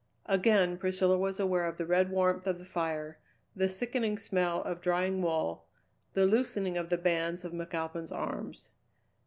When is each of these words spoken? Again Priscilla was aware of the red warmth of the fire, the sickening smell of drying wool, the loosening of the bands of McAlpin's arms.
Again 0.25 0.79
Priscilla 0.79 1.15
was 1.15 1.39
aware 1.39 1.65
of 1.67 1.77
the 1.77 1.85
red 1.85 2.09
warmth 2.09 2.47
of 2.47 2.57
the 2.57 2.65
fire, 2.65 3.19
the 3.55 3.69
sickening 3.69 4.17
smell 4.17 4.63
of 4.63 4.81
drying 4.81 5.21
wool, 5.21 5.67
the 6.13 6.25
loosening 6.25 6.75
of 6.75 6.89
the 6.89 6.97
bands 6.97 7.45
of 7.45 7.51
McAlpin's 7.53 8.11
arms. 8.11 8.71